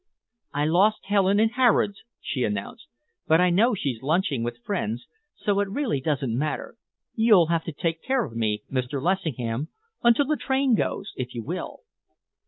[0.51, 2.87] "I lost Helen in Harrod's," she announced,
[3.27, 6.73] "but I know she's lunching with friends, so it really doesn't matter.
[7.13, 8.99] You'll have to take care of me, Mr.
[8.99, 9.67] Lessingham,
[10.01, 11.81] until the train goes, if you will."